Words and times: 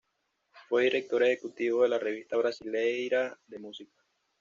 Fue 0.67 0.85
director 0.85 1.21
ejecutivo 1.21 1.83
de 1.83 1.89
la 1.89 1.99
Revista 1.99 2.35
Brasileira 2.35 3.37
de 3.45 3.59
Música. 3.59 4.01